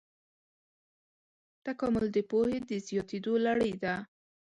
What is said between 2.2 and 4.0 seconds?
پوهې د زیاتېدو لړۍ ده.